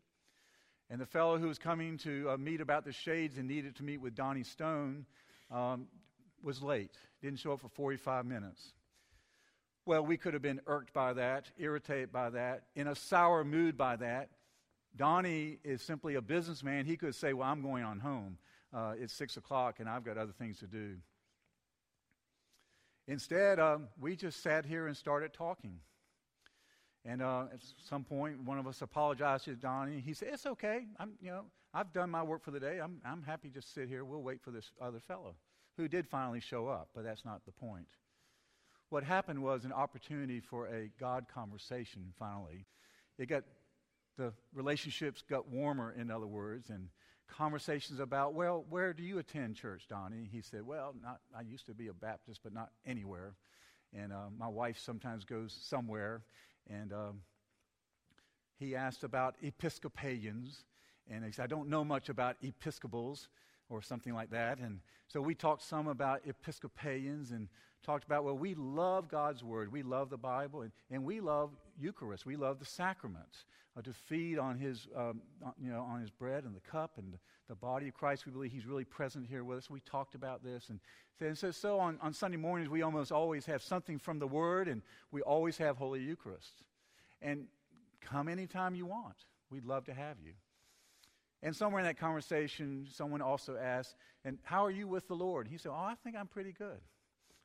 And 0.90 1.00
the 1.00 1.06
fellow 1.06 1.38
who 1.38 1.48
was 1.48 1.58
coming 1.58 1.96
to 1.98 2.28
uh, 2.28 2.36
meet 2.36 2.60
about 2.60 2.84
the 2.84 2.92
shades 2.92 3.38
and 3.38 3.48
needed 3.48 3.76
to 3.76 3.82
meet 3.82 3.96
with 3.96 4.14
Donnie 4.14 4.42
Stone 4.42 5.06
um, 5.50 5.86
was 6.42 6.62
late, 6.62 6.92
didn't 7.22 7.38
show 7.38 7.52
up 7.52 7.60
for 7.60 7.70
45 7.70 8.26
minutes. 8.26 8.74
Well, 9.86 10.04
we 10.04 10.18
could 10.18 10.34
have 10.34 10.42
been 10.42 10.60
irked 10.66 10.92
by 10.92 11.14
that, 11.14 11.46
irritated 11.56 12.12
by 12.12 12.28
that, 12.28 12.64
in 12.74 12.88
a 12.88 12.94
sour 12.94 13.44
mood 13.44 13.78
by 13.78 13.96
that. 13.96 14.28
Donnie 14.94 15.60
is 15.64 15.80
simply 15.80 16.16
a 16.16 16.20
businessman. 16.20 16.84
He 16.84 16.98
could 16.98 17.14
say, 17.14 17.32
Well, 17.32 17.48
I'm 17.48 17.62
going 17.62 17.84
on 17.84 18.00
home. 18.00 18.36
Uh, 18.74 18.92
it's 18.98 19.14
6 19.14 19.38
o'clock 19.38 19.80
and 19.80 19.88
I've 19.88 20.04
got 20.04 20.18
other 20.18 20.34
things 20.38 20.58
to 20.58 20.66
do. 20.66 20.96
Instead, 23.08 23.58
um, 23.58 23.88
we 23.98 24.14
just 24.14 24.42
sat 24.42 24.66
here 24.66 24.86
and 24.86 24.94
started 24.94 25.32
talking. 25.32 25.80
And 27.06 27.22
uh, 27.22 27.44
at 27.52 27.60
some 27.88 28.04
point, 28.04 28.42
one 28.44 28.58
of 28.58 28.66
us 28.66 28.82
apologized 28.82 29.46
to 29.46 29.54
Donnie. 29.54 30.02
He 30.04 30.12
said, 30.12 30.28
"It's 30.32 30.44
okay. 30.44 30.84
I'm, 30.98 31.12
you 31.22 31.30
know, 31.30 31.44
I've 31.72 31.90
done 31.94 32.10
my 32.10 32.22
work 32.22 32.44
for 32.44 32.50
the 32.50 32.60
day. 32.60 32.80
I'm, 32.80 33.00
I'm 33.06 33.22
happy 33.22 33.48
to 33.48 33.54
just 33.54 33.72
sit 33.72 33.88
here. 33.88 34.04
We'll 34.04 34.20
wait 34.20 34.42
for 34.42 34.50
this 34.50 34.70
other 34.78 35.00
fellow, 35.00 35.36
who 35.78 35.88
did 35.88 36.06
finally 36.06 36.40
show 36.40 36.68
up. 36.68 36.90
But 36.94 37.04
that's 37.04 37.24
not 37.24 37.46
the 37.46 37.52
point. 37.52 37.86
What 38.90 39.04
happened 39.04 39.42
was 39.42 39.64
an 39.64 39.72
opportunity 39.72 40.40
for 40.40 40.66
a 40.66 40.90
God 41.00 41.26
conversation. 41.32 42.12
Finally, 42.18 42.66
it 43.18 43.26
got 43.26 43.44
the 44.18 44.34
relationships 44.52 45.22
got 45.22 45.48
warmer. 45.48 45.94
In 45.98 46.10
other 46.10 46.26
words, 46.26 46.68
and 46.68 46.88
conversations 47.28 48.00
about, 48.00 48.34
well, 48.34 48.64
where 48.68 48.92
do 48.92 49.02
you 49.02 49.18
attend 49.18 49.56
church, 49.56 49.86
Donnie? 49.88 50.28
He 50.30 50.40
said, 50.40 50.66
well, 50.66 50.94
not, 51.02 51.20
I 51.36 51.42
used 51.42 51.66
to 51.66 51.74
be 51.74 51.88
a 51.88 51.92
Baptist, 51.92 52.40
but 52.42 52.52
not 52.52 52.70
anywhere. 52.86 53.34
And 53.96 54.12
uh, 54.12 54.30
my 54.36 54.48
wife 54.48 54.78
sometimes 54.78 55.24
goes 55.24 55.56
somewhere. 55.62 56.22
And 56.68 56.92
um, 56.92 57.20
he 58.58 58.74
asked 58.74 59.04
about 59.04 59.36
Episcopalians. 59.42 60.64
And 61.10 61.24
he 61.24 61.32
said, 61.32 61.44
I 61.44 61.46
don't 61.46 61.68
know 61.68 61.84
much 61.84 62.08
about 62.08 62.36
Episcopals 62.42 63.28
or 63.68 63.82
something 63.82 64.14
like 64.14 64.30
that. 64.30 64.58
And 64.58 64.80
so 65.08 65.20
we 65.20 65.34
talked 65.34 65.62
some 65.62 65.88
about 65.88 66.20
Episcopalians 66.26 67.30
and 67.30 67.48
talked 67.82 68.04
about, 68.04 68.24
well, 68.24 68.36
we 68.36 68.54
love 68.54 69.08
God's 69.08 69.42
Word. 69.44 69.70
We 69.72 69.82
love 69.82 70.10
the 70.10 70.18
Bible. 70.18 70.62
And, 70.62 70.72
and 70.90 71.04
we 71.04 71.20
love 71.20 71.50
Eucharist. 71.78 72.26
We 72.26 72.36
love 72.36 72.58
the 72.58 72.64
sacraments. 72.64 73.44
Uh, 73.78 73.82
to 73.82 73.92
feed 73.92 74.38
on 74.38 74.58
his, 74.58 74.88
um, 74.96 75.20
you 75.62 75.70
know, 75.70 75.82
on 75.82 76.00
his 76.00 76.10
bread 76.10 76.42
and 76.44 76.56
the 76.56 76.60
cup 76.60 76.98
and 76.98 77.12
the, 77.48 77.54
body 77.54 77.88
of 77.88 77.94
Christ. 77.94 78.26
We 78.26 78.32
believe 78.32 78.52
he's 78.52 78.66
really 78.66 78.84
present 78.84 79.26
here 79.26 79.42
with 79.42 79.58
us. 79.58 79.70
We 79.70 79.80
talked 79.80 80.14
about 80.14 80.44
this. 80.44 80.68
And, 80.68 80.80
and 81.20 81.38
so, 81.38 81.50
so 81.50 81.78
on, 81.78 81.98
on 82.02 82.12
Sunday 82.12 82.36
mornings, 82.36 82.68
we 82.68 82.82
almost 82.82 83.10
always 83.10 83.46
have 83.46 83.62
something 83.62 83.98
from 83.98 84.18
the 84.18 84.26
Word, 84.26 84.68
and 84.68 84.82
we 85.12 85.22
always 85.22 85.56
have 85.56 85.78
Holy 85.78 86.00
Eucharist. 86.00 86.62
And 87.22 87.46
come 88.02 88.28
anytime 88.28 88.74
you 88.74 88.84
want. 88.84 89.16
We'd 89.50 89.64
love 89.64 89.86
to 89.86 89.94
have 89.94 90.16
you. 90.22 90.32
And 91.42 91.54
somewhere 91.54 91.80
in 91.80 91.86
that 91.86 91.98
conversation, 91.98 92.86
someone 92.92 93.22
also 93.22 93.56
asked, 93.56 93.94
And 94.24 94.38
how 94.42 94.64
are 94.64 94.70
you 94.70 94.88
with 94.88 95.06
the 95.06 95.14
Lord? 95.14 95.46
He 95.46 95.56
said, 95.56 95.70
Oh, 95.70 95.76
I 95.76 95.94
think 96.02 96.16
I'm 96.16 96.26
pretty 96.26 96.52
good. 96.52 96.80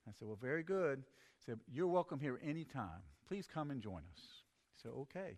I 0.08 0.12
said, 0.18 0.28
Well, 0.28 0.38
very 0.42 0.64
good. 0.64 1.04
He 1.38 1.44
said, 1.46 1.60
You're 1.72 1.88
welcome 1.88 2.20
here 2.20 2.40
anytime. 2.44 3.04
Please 3.28 3.48
come 3.52 3.72
and 3.72 3.82
join 3.82 4.02
us. 4.14 4.22
He 4.72 4.82
said, 4.82 4.92
Okay. 5.02 5.38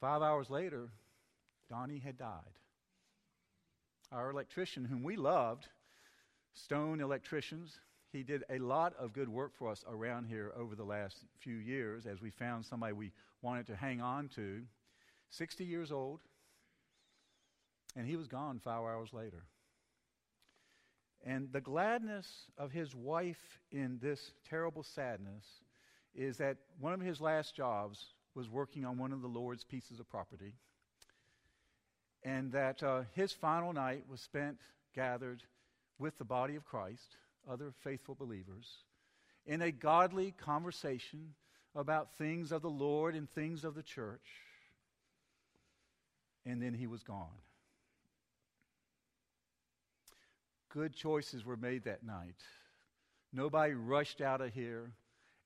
Five 0.00 0.22
hours 0.22 0.50
later, 0.50 0.88
Donnie 1.70 1.98
had 1.98 2.18
died. 2.18 2.58
Our 4.12 4.30
electrician, 4.30 4.84
whom 4.84 5.02
we 5.02 5.16
loved, 5.16 5.68
Stone 6.52 7.00
Electricians, 7.00 7.78
he 8.12 8.22
did 8.22 8.44
a 8.48 8.58
lot 8.58 8.94
of 8.98 9.12
good 9.12 9.28
work 9.28 9.56
for 9.56 9.68
us 9.68 9.84
around 9.88 10.26
here 10.26 10.52
over 10.56 10.76
the 10.76 10.84
last 10.84 11.24
few 11.38 11.56
years 11.56 12.06
as 12.06 12.20
we 12.20 12.30
found 12.30 12.64
somebody 12.64 12.92
we 12.92 13.12
wanted 13.42 13.66
to 13.66 13.76
hang 13.76 14.00
on 14.00 14.28
to. 14.36 14.62
60 15.36 15.64
years 15.64 15.92
old, 15.92 16.20
and 17.96 18.06
he 18.06 18.16
was 18.16 18.28
gone 18.28 18.60
five 18.60 18.82
hours 18.82 19.12
later. 19.12 19.44
And 21.24 21.50
the 21.52 21.60
gladness 21.60 22.28
of 22.58 22.70
his 22.70 22.94
wife 22.94 23.60
in 23.72 23.98
this 24.02 24.32
terrible 24.48 24.82
sadness 24.82 25.44
is 26.14 26.36
that 26.36 26.58
one 26.78 26.92
of 26.92 27.00
his 27.00 27.20
last 27.20 27.56
jobs 27.56 28.04
was 28.34 28.48
working 28.48 28.84
on 28.84 28.98
one 28.98 29.12
of 29.12 29.22
the 29.22 29.28
Lord's 29.28 29.64
pieces 29.64 30.00
of 30.00 30.08
property, 30.08 30.54
and 32.22 32.52
that 32.52 32.82
uh, 32.82 33.02
his 33.14 33.32
final 33.32 33.72
night 33.72 34.04
was 34.08 34.20
spent 34.20 34.58
gathered 34.94 35.42
with 35.98 36.16
the 36.18 36.24
body 36.24 36.56
of 36.56 36.64
Christ, 36.64 37.16
other 37.50 37.72
faithful 37.82 38.14
believers, 38.14 38.66
in 39.46 39.62
a 39.62 39.72
godly 39.72 40.32
conversation 40.32 41.34
about 41.74 42.16
things 42.16 42.52
of 42.52 42.62
the 42.62 42.70
Lord 42.70 43.14
and 43.14 43.30
things 43.30 43.64
of 43.64 43.74
the 43.74 43.82
church. 43.82 44.43
And 46.46 46.60
then 46.60 46.74
he 46.74 46.86
was 46.86 47.02
gone. 47.02 47.38
Good 50.70 50.94
choices 50.94 51.44
were 51.44 51.56
made 51.56 51.84
that 51.84 52.02
night. 52.02 52.42
Nobody 53.32 53.74
rushed 53.74 54.20
out 54.20 54.40
of 54.40 54.52
here. 54.52 54.92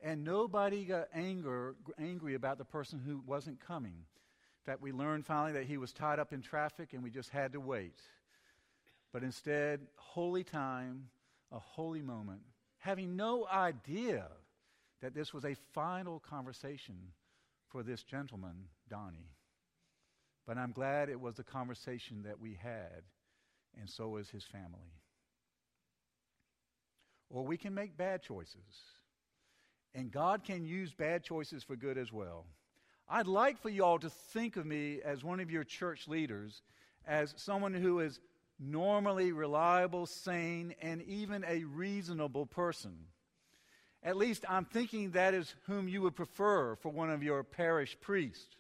And 0.01 0.25
nobody 0.25 0.85
got 0.85 1.09
anger, 1.13 1.75
angry 1.99 2.35
about 2.35 2.59
the 2.59 2.65
person 2.65 3.01
who 3.05 3.23
wasn't 3.27 3.61
coming. 3.61 3.95
In 3.95 4.73
fact, 4.73 4.81
we 4.81 4.93
learned 4.93 5.27
finally 5.27 5.53
that 5.53 5.65
he 5.65 5.77
was 5.77 5.93
tied 5.93 6.19
up 6.19 6.33
in 6.33 6.41
traffic 6.41 6.93
and 6.93 7.03
we 7.03 7.11
just 7.11 7.31
had 7.31 7.53
to 7.53 7.61
wait. 7.61 8.01
But 9.13 9.23
instead, 9.23 9.81
holy 9.97 10.45
time, 10.45 11.09
a 11.51 11.59
holy 11.59 12.03
moment, 12.03 12.43
having 12.79 13.17
no 13.17 13.47
idea 13.47 14.27
that 15.01 15.15
this 15.15 15.33
was 15.33 15.45
a 15.45 15.57
final 15.73 16.21
conversation 16.21 16.97
for 17.69 17.83
this 17.83 18.03
gentleman, 18.03 18.67
Donnie. 18.89 19.31
But 20.49 20.59
I'm 20.59 20.73
glad 20.73 21.09
it 21.09 21.21
was 21.21 21.37
the 21.37 21.45
conversation 21.45 22.25
that 22.25 22.41
we 22.41 22.59
had, 22.61 23.05
and 23.79 23.89
so 23.89 24.17
is 24.17 24.29
his 24.31 24.45
family. 24.45 24.91
Or 27.31 27.45
we 27.45 27.57
can 27.57 27.73
make 27.73 27.97
bad 27.97 28.23
choices 28.23 28.65
and 29.95 30.11
God 30.11 30.45
can 30.45 30.65
use 30.65 30.93
bad 30.93 31.23
choices 31.23 31.63
for 31.63 31.77
good 31.77 31.99
as 31.99 32.13
well. 32.13 32.47
I'd 33.09 33.27
like 33.27 33.61
for 33.61 33.69
you 33.69 33.85
all 33.85 33.99
to 33.99 34.11
think 34.11 34.57
of 34.57 34.67
me 34.67 35.01
as 35.05 35.25
one 35.25 35.41
of 35.41 35.51
your 35.51 35.65
church 35.65 36.07
leaders, 36.07 36.63
as 37.07 37.35
someone 37.37 37.73
who 37.73 38.01
is 38.01 38.21
normally 38.61 39.33
reliable, 39.33 40.07
sane, 40.07 40.75
and 40.83 41.03
even 41.03 41.45
a 41.49 41.65
reasonable 41.65 42.47
person. 42.47 42.97
At 44.03 44.17
least 44.17 44.45
I'm 44.49 44.67
thinking 44.67 45.13
that 45.13 45.35
is 45.35 45.55
whom 45.67 45.89
you 45.89 46.03
would 46.03 46.15
prefer 46.15 46.77
for 46.77 46.91
one 46.91 47.11
of 47.11 47.23
your 47.23 47.43
parish 47.43 47.97
priests. 48.01 48.57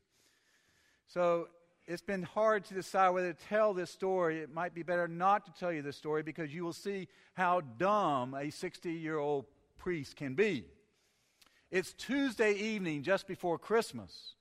So 1.08 1.48
it's 1.88 2.02
been 2.02 2.22
hard 2.22 2.66
to 2.66 2.74
decide 2.74 3.10
whether 3.10 3.32
to 3.32 3.46
tell 3.48 3.72
this 3.72 3.90
story. 3.90 4.40
It 4.40 4.52
might 4.52 4.74
be 4.74 4.82
better 4.82 5.08
not 5.08 5.46
to 5.46 5.52
tell 5.58 5.72
you 5.72 5.80
this 5.80 5.96
story 5.96 6.22
because 6.22 6.54
you 6.54 6.62
will 6.62 6.74
see 6.74 7.08
how 7.32 7.62
dumb 7.62 8.34
a 8.34 8.50
60 8.50 8.92
year 8.92 9.16
old 9.16 9.46
priest 9.78 10.14
can 10.14 10.34
be. 10.34 10.66
It's 11.70 11.94
Tuesday 11.94 12.52
evening 12.52 13.02
just 13.02 13.26
before 13.26 13.58
Christmas. 13.58 14.34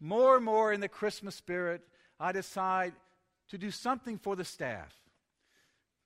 More 0.00 0.36
and 0.36 0.44
more 0.44 0.72
in 0.72 0.80
the 0.80 0.88
Christmas 0.88 1.34
spirit, 1.34 1.82
I 2.18 2.32
decide 2.32 2.94
to 3.50 3.58
do 3.58 3.70
something 3.70 4.16
for 4.16 4.34
the 4.34 4.44
staff. 4.44 4.94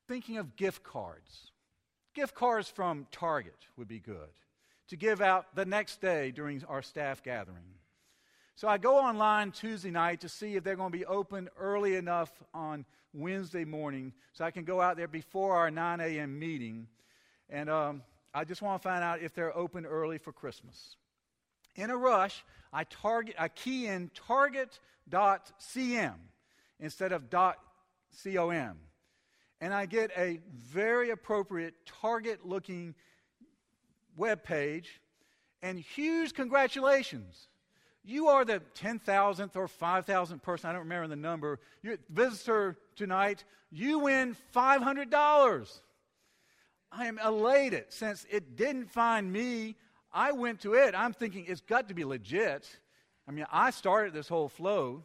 Thinking 0.09 0.39
of 0.39 0.57
gift 0.57 0.83
cards. 0.83 1.53
Gift 2.13 2.35
cards 2.35 2.69
from 2.69 3.07
Target 3.13 3.69
would 3.77 3.89
be 3.89 4.01
good 4.01 4.31
to 4.89 4.97
give 4.97 5.21
out 5.21 5.55
the 5.55 5.65
next 5.65 6.01
day 6.01 6.33
during 6.33 6.65
our 6.69 6.83
staff 6.83 7.23
gathering. 7.23 7.79
So 8.55 8.69
I 8.69 8.79
go 8.79 8.99
online 8.99 9.51
Tuesday 9.51 9.91
night 9.91 10.21
to 10.21 10.29
see 10.29 10.57
if 10.57 10.65
they're 10.65 10.77
going 10.77 10.93
to 10.93 10.99
be 10.99 11.07
open 11.07 11.49
early 11.59 11.97
enough 11.97 12.31
on 12.53 12.85
Wednesday 13.15 13.65
morning 13.65 14.13
so 14.33 14.45
I 14.45 14.51
can 14.51 14.65
go 14.65 14.81
out 14.81 14.97
there 14.97 15.09
before 15.09 15.57
our 15.57 15.71
9 15.71 16.01
a.m. 16.01 16.39
meeting. 16.39 16.87
And 17.49 17.71
um, 17.71 18.03
I 18.35 18.45
just 18.45 18.63
want 18.63 18.81
to 18.81 18.89
find 18.89 19.03
out 19.03 19.21
if 19.21 19.35
they're 19.35 19.57
open 19.57 19.87
early 19.87 20.19
for 20.19 20.33
Christmas. 20.33 20.97
In 21.77 21.91
a 21.91 21.97
rush, 21.97 22.45
I 22.73 22.85
target 22.85 23.35
I 23.39 23.49
key 23.49 23.87
in 23.87 24.11
target.cm 24.15 26.15
instead 26.79 27.13
of 27.13 27.31
.com. 27.31 28.77
And 29.61 29.73
I 29.73 29.87
get 29.87 30.11
a 30.17 30.41
very 30.55 31.11
appropriate 31.11 31.75
target 31.87 32.45
looking 32.45 32.95
web 34.17 34.43
page 34.43 35.01
and 35.63 35.79
huge 35.79 36.35
congratulations. 36.35 37.49
You 38.05 38.29
are 38.29 38.45
the 38.45 38.61
10,000th 38.75 39.57
or 39.57 39.69
5,000th 39.69 40.43
person, 40.43 40.71
I 40.71 40.73
don't 40.73 40.83
remember 40.83 41.09
the 41.09 41.17
number, 41.17 41.61
visitor 42.11 42.77
tonight. 42.97 43.45
You 43.71 44.01
win 44.01 44.37
$500. 44.55 45.81
I 46.91 47.07
am 47.07 47.19
elated 47.19 47.85
since 47.89 48.27
it 48.31 48.57
didn't 48.57 48.91
find 48.91 49.33
me. 49.33 49.77
I 50.13 50.33
went 50.33 50.61
to 50.61 50.75
it. 50.75 50.95
I'm 50.95 51.13
thinking 51.13 51.47
it's 51.49 51.61
got 51.61 51.89
to 51.89 51.95
be 51.95 52.05
legit. 52.05 52.69
I 53.27 53.31
mean, 53.31 53.47
I 53.51 53.71
started 53.71 54.13
this 54.13 54.29
whole 54.29 54.49
flow. 54.49 55.05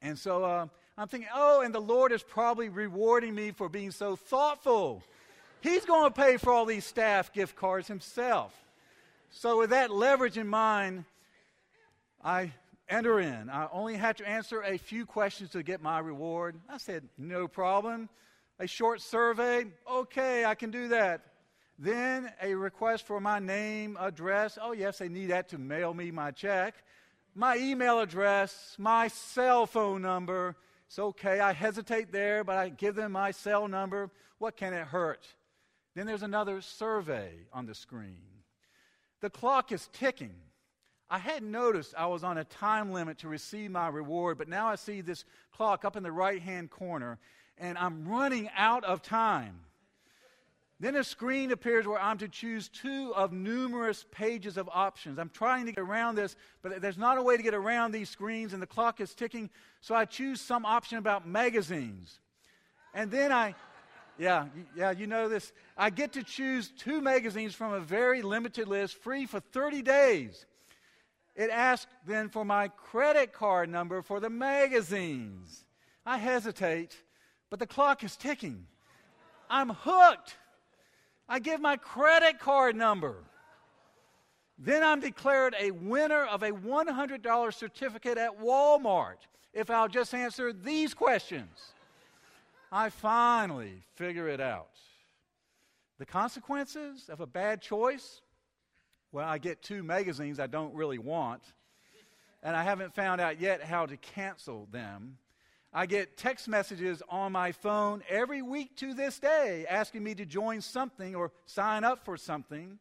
And 0.00 0.18
so 0.18 0.44
uh, 0.44 0.66
I'm 0.98 1.08
thinking, 1.08 1.30
oh, 1.34 1.62
and 1.62 1.74
the 1.74 1.80
Lord 1.80 2.12
is 2.12 2.22
probably 2.22 2.68
rewarding 2.68 3.34
me 3.34 3.50
for 3.50 3.68
being 3.68 3.90
so 3.90 4.16
thoughtful. 4.16 5.02
He's 5.60 5.84
going 5.84 6.12
to 6.12 6.20
pay 6.20 6.36
for 6.36 6.52
all 6.52 6.66
these 6.66 6.84
staff 6.84 7.32
gift 7.32 7.56
cards 7.56 7.88
himself. 7.88 8.52
So, 9.30 9.60
with 9.60 9.70
that 9.70 9.90
leverage 9.90 10.36
in 10.36 10.46
mind, 10.46 11.04
I 12.22 12.52
enter 12.88 13.20
in. 13.20 13.50
I 13.50 13.68
only 13.72 13.96
had 13.96 14.18
to 14.18 14.28
answer 14.28 14.62
a 14.62 14.78
few 14.78 15.06
questions 15.06 15.50
to 15.50 15.62
get 15.62 15.82
my 15.82 15.98
reward. 15.98 16.60
I 16.68 16.78
said, 16.78 17.08
no 17.18 17.48
problem 17.48 18.08
a 18.62 18.66
short 18.66 19.00
survey. 19.00 19.66
Okay, 19.90 20.44
I 20.44 20.54
can 20.54 20.70
do 20.70 20.88
that. 20.88 21.22
Then 21.78 22.30
a 22.40 22.54
request 22.54 23.06
for 23.06 23.20
my 23.20 23.40
name, 23.40 23.96
address. 23.98 24.56
Oh, 24.60 24.72
yes, 24.72 24.98
they 24.98 25.08
need 25.08 25.26
that 25.30 25.48
to 25.48 25.58
mail 25.58 25.92
me 25.92 26.12
my 26.12 26.30
check. 26.30 26.74
My 27.34 27.56
email 27.56 27.98
address, 27.98 28.76
my 28.78 29.08
cell 29.08 29.66
phone 29.66 30.02
number. 30.02 30.54
It's 30.86 30.98
okay. 30.98 31.40
I 31.40 31.52
hesitate 31.52 32.12
there, 32.12 32.44
but 32.44 32.56
I 32.56 32.68
give 32.68 32.94
them 32.94 33.12
my 33.12 33.32
cell 33.32 33.66
number. 33.66 34.10
What 34.38 34.56
can 34.56 34.74
it 34.74 34.86
hurt? 34.86 35.26
Then 35.96 36.06
there's 36.06 36.22
another 36.22 36.60
survey 36.60 37.32
on 37.52 37.66
the 37.66 37.74
screen. 37.74 38.22
The 39.20 39.30
clock 39.30 39.72
is 39.72 39.88
ticking. 39.92 40.34
I 41.12 41.18
hadn't 41.18 41.50
noticed 41.50 41.92
I 41.94 42.06
was 42.06 42.24
on 42.24 42.38
a 42.38 42.44
time 42.44 42.90
limit 42.90 43.18
to 43.18 43.28
receive 43.28 43.70
my 43.70 43.88
reward, 43.88 44.38
but 44.38 44.48
now 44.48 44.68
I 44.68 44.76
see 44.76 45.02
this 45.02 45.26
clock 45.54 45.84
up 45.84 45.94
in 45.94 46.02
the 46.02 46.10
right 46.10 46.40
hand 46.40 46.70
corner, 46.70 47.18
and 47.58 47.76
I'm 47.76 48.08
running 48.08 48.48
out 48.56 48.82
of 48.84 49.02
time. 49.02 49.60
Then 50.80 50.96
a 50.96 51.04
screen 51.04 51.52
appears 51.52 51.86
where 51.86 52.00
I'm 52.00 52.16
to 52.16 52.28
choose 52.28 52.70
two 52.70 53.12
of 53.14 53.30
numerous 53.30 54.06
pages 54.10 54.56
of 54.56 54.70
options. 54.72 55.18
I'm 55.18 55.28
trying 55.28 55.66
to 55.66 55.72
get 55.72 55.82
around 55.82 56.14
this, 56.14 56.34
but 56.62 56.80
there's 56.80 56.96
not 56.96 57.18
a 57.18 57.22
way 57.22 57.36
to 57.36 57.42
get 57.42 57.52
around 57.52 57.92
these 57.92 58.08
screens, 58.08 58.54
and 58.54 58.62
the 58.62 58.66
clock 58.66 58.98
is 58.98 59.14
ticking. 59.14 59.50
So 59.82 59.94
I 59.94 60.06
choose 60.06 60.40
some 60.40 60.64
option 60.64 60.96
about 60.96 61.28
magazines. 61.28 62.20
And 62.94 63.10
then 63.10 63.32
I, 63.32 63.54
yeah, 64.18 64.46
yeah, 64.74 64.92
you 64.92 65.06
know 65.06 65.28
this. 65.28 65.52
I 65.76 65.90
get 65.90 66.14
to 66.14 66.22
choose 66.22 66.72
two 66.78 67.02
magazines 67.02 67.54
from 67.54 67.74
a 67.74 67.80
very 67.80 68.22
limited 68.22 68.66
list, 68.66 68.96
free 68.96 69.26
for 69.26 69.40
30 69.40 69.82
days. 69.82 70.46
It 71.34 71.50
asks 71.50 71.90
then 72.06 72.28
for 72.28 72.44
my 72.44 72.68
credit 72.68 73.32
card 73.32 73.68
number 73.70 74.02
for 74.02 74.20
the 74.20 74.30
magazines. 74.30 75.64
I 76.04 76.18
hesitate, 76.18 76.96
but 77.48 77.58
the 77.58 77.66
clock 77.66 78.04
is 78.04 78.16
ticking. 78.16 78.66
I'm 79.48 79.70
hooked. 79.70 80.36
I 81.28 81.38
give 81.38 81.60
my 81.60 81.76
credit 81.76 82.38
card 82.38 82.76
number. 82.76 83.16
Then 84.58 84.82
I'm 84.84 85.00
declared 85.00 85.54
a 85.58 85.70
winner 85.70 86.24
of 86.24 86.42
a 86.42 86.50
$100 86.50 87.54
certificate 87.54 88.18
at 88.18 88.38
Walmart 88.40 89.16
if 89.52 89.70
I'll 89.70 89.88
just 89.88 90.14
answer 90.14 90.52
these 90.52 90.94
questions. 90.94 91.72
I 92.70 92.90
finally 92.90 93.82
figure 93.94 94.28
it 94.28 94.40
out. 94.40 94.68
The 95.98 96.06
consequences 96.06 97.08
of 97.08 97.20
a 97.20 97.26
bad 97.26 97.60
choice? 97.60 98.22
Well, 99.12 99.28
I 99.28 99.36
get 99.36 99.60
two 99.60 99.82
magazines 99.82 100.40
I 100.40 100.46
don't 100.46 100.74
really 100.74 100.96
want, 100.96 101.42
and 102.42 102.56
I 102.56 102.62
haven't 102.62 102.94
found 102.94 103.20
out 103.20 103.38
yet 103.38 103.62
how 103.62 103.84
to 103.84 103.98
cancel 103.98 104.66
them. 104.72 105.18
I 105.70 105.84
get 105.84 106.16
text 106.16 106.48
messages 106.48 107.02
on 107.10 107.32
my 107.32 107.52
phone 107.52 108.02
every 108.08 108.40
week 108.40 108.74
to 108.78 108.94
this 108.94 109.18
day 109.18 109.66
asking 109.68 110.02
me 110.02 110.14
to 110.14 110.24
join 110.24 110.62
something 110.62 111.14
or 111.14 111.30
sign 111.44 111.84
up 111.84 112.06
for 112.06 112.16
something. 112.16 112.78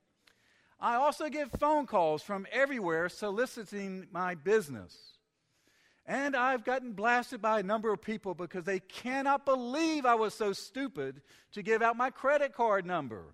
I 0.79 0.95
also 0.95 1.27
get 1.27 1.59
phone 1.59 1.85
calls 1.85 2.23
from 2.23 2.47
everywhere 2.49 3.09
soliciting 3.09 4.07
my 4.11 4.35
business. 4.35 4.97
And 6.05 6.33
I've 6.33 6.63
gotten 6.63 6.93
blasted 6.93 7.41
by 7.41 7.59
a 7.59 7.63
number 7.63 7.91
of 7.91 8.01
people 8.01 8.35
because 8.35 8.63
they 8.63 8.79
cannot 8.79 9.45
believe 9.45 10.05
I 10.05 10.15
was 10.15 10.33
so 10.33 10.53
stupid 10.53 11.21
to 11.51 11.61
give 11.61 11.81
out 11.81 11.97
my 11.97 12.09
credit 12.09 12.53
card 12.53 12.85
number. 12.85 13.33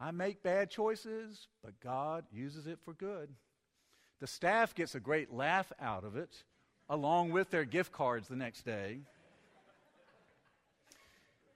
I 0.00 0.12
make 0.12 0.42
bad 0.42 0.70
choices, 0.70 1.48
but 1.62 1.78
God 1.80 2.24
uses 2.32 2.66
it 2.66 2.78
for 2.84 2.94
good. 2.94 3.28
The 4.20 4.26
staff 4.26 4.74
gets 4.74 4.94
a 4.94 5.00
great 5.00 5.32
laugh 5.32 5.70
out 5.78 6.04
of 6.04 6.16
it 6.16 6.44
along 6.88 7.30
with 7.30 7.50
their 7.50 7.64
gift 7.64 7.92
cards 7.92 8.26
the 8.26 8.36
next 8.36 8.62
day. 8.62 9.00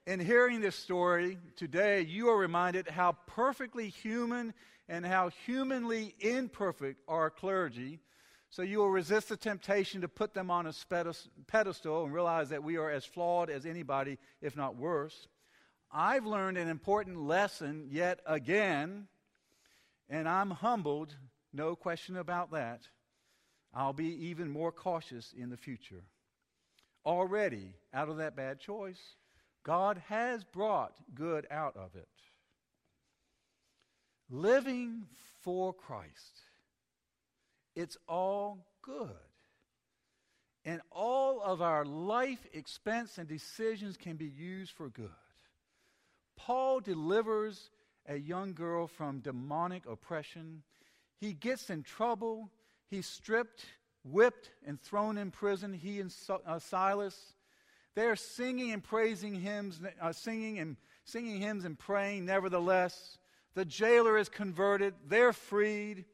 In 0.05 0.19
hearing 0.19 0.61
this 0.61 0.75
story 0.75 1.39
today, 1.55 2.01
you 2.01 2.29
are 2.29 2.37
reminded 2.37 2.87
how 2.87 3.13
perfectly 3.25 3.89
human 3.89 4.53
and 4.87 5.03
how 5.03 5.29
humanly 5.45 6.13
imperfect 6.19 7.01
our 7.07 7.31
clergy. 7.31 7.99
So 8.51 8.61
you 8.61 8.77
will 8.77 8.91
resist 8.91 9.29
the 9.29 9.37
temptation 9.37 10.01
to 10.01 10.07
put 10.07 10.35
them 10.35 10.51
on 10.51 10.67
a 10.67 10.73
pedestal 11.47 12.03
and 12.03 12.13
realize 12.13 12.49
that 12.49 12.63
we 12.63 12.77
are 12.77 12.91
as 12.91 13.03
flawed 13.03 13.49
as 13.49 13.65
anybody, 13.65 14.19
if 14.41 14.55
not 14.55 14.75
worse. 14.75 15.27
I've 15.97 16.25
learned 16.25 16.57
an 16.57 16.67
important 16.67 17.21
lesson 17.21 17.87
yet 17.89 18.19
again, 18.25 19.07
and 20.09 20.27
I'm 20.27 20.51
humbled, 20.51 21.15
no 21.53 21.77
question 21.77 22.17
about 22.17 22.51
that. 22.51 22.81
I'll 23.73 23.93
be 23.93 24.27
even 24.27 24.49
more 24.49 24.73
cautious 24.73 25.33
in 25.37 25.49
the 25.49 25.55
future. 25.55 26.03
Already, 27.05 27.75
out 27.93 28.09
of 28.09 28.17
that 28.17 28.35
bad 28.35 28.59
choice, 28.59 28.99
God 29.63 30.01
has 30.09 30.43
brought 30.43 30.97
good 31.13 31.47
out 31.49 31.77
of 31.77 31.95
it. 31.95 32.09
Living 34.29 35.03
for 35.43 35.73
Christ, 35.73 36.41
it's 37.73 37.95
all 38.05 38.67
good. 38.81 39.11
And 40.65 40.81
all 40.91 41.41
of 41.41 41.61
our 41.61 41.85
life 41.85 42.45
expense 42.51 43.17
and 43.17 43.29
decisions 43.29 43.95
can 43.95 44.17
be 44.17 44.25
used 44.25 44.71
for 44.73 44.89
good. 44.89 45.09
Paul 46.37 46.79
delivers 46.79 47.69
a 48.07 48.17
young 48.17 48.53
girl 48.53 48.87
from 48.87 49.19
demonic 49.19 49.85
oppression. 49.85 50.63
He 51.19 51.33
gets 51.33 51.69
in 51.69 51.83
trouble 51.83 52.51
He's 52.89 53.07
stripped, 53.07 53.65
whipped, 54.03 54.51
and 54.65 54.79
thrown 54.79 55.17
in 55.17 55.31
prison. 55.31 55.73
He 55.73 55.99
and 55.99 56.13
uh, 56.45 56.59
Silas. 56.59 57.33
They 57.95 58.05
are 58.05 58.15
singing 58.15 58.71
and 58.71 58.83
praising 58.83 59.35
hymns, 59.35 59.79
uh, 60.01 60.11
singing 60.11 60.59
and 60.59 60.77
singing 61.05 61.41
hymns 61.41 61.65
and 61.65 61.77
praying. 61.77 62.25
Nevertheless, 62.25 63.17
the 63.53 63.65
jailer 63.65 64.17
is 64.17 64.29
converted. 64.29 64.93
They're 65.07 65.33
freed. 65.33 66.05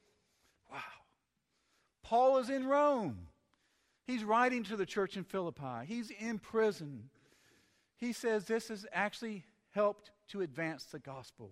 Wow. 0.72 0.80
Paul 2.04 2.38
is 2.38 2.50
in 2.50 2.68
Rome. 2.68 3.28
He's 4.06 4.24
writing 4.24 4.64
to 4.66 4.76
the 4.76 4.86
church 4.86 5.18
in 5.18 5.24
Philippi. 5.24 5.86
He's 5.86 6.12
in 6.12 6.40
prison. 6.40 7.10
He 7.98 8.14
says 8.14 8.46
this 8.46 8.70
is 8.70 8.86
actually 8.92 9.44
helped 9.72 10.12
to 10.30 10.42
advance 10.42 10.86
the 10.86 11.00
gospel 11.00 11.52